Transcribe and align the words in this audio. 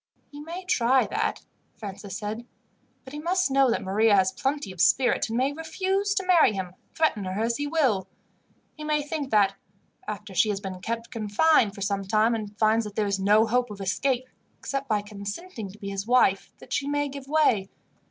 "He 0.31 0.39
may 0.39 0.65
try 0.65 1.05
that," 1.05 1.45
Francis 1.77 2.17
said; 2.17 2.47
"but 3.03 3.13
he 3.13 3.19
must 3.19 3.51
know 3.51 3.69
that 3.69 3.83
Maria 3.83 4.15
has 4.15 4.31
plenty 4.31 4.71
of 4.71 4.81
spirit, 4.81 5.29
and 5.29 5.37
may 5.37 5.53
refuse 5.53 6.15
to 6.15 6.25
marry 6.25 6.53
him, 6.53 6.73
threaten 6.95 7.25
her 7.25 7.39
as 7.43 7.57
he 7.57 7.67
will. 7.67 8.07
He 8.75 8.83
may 8.83 9.03
think 9.03 9.29
that, 9.29 9.53
after 10.07 10.33
she 10.33 10.49
has 10.49 10.59
been 10.59 10.81
kept 10.81 11.11
confined 11.11 11.75
for 11.75 11.81
some 11.81 12.03
time, 12.03 12.33
and 12.33 12.57
finds 12.57 12.83
that 12.85 12.95
there 12.95 13.05
is 13.05 13.19
no 13.19 13.45
hope 13.45 13.69
of 13.69 13.79
escape, 13.79 14.27
except 14.57 14.89
by 14.89 15.03
consenting 15.03 15.69
to 15.69 15.77
be 15.77 15.89
his 15.91 16.07
wife, 16.07 16.51
she 16.69 16.87
may 16.87 17.07
give 17.07 17.27
way. 17.27 17.69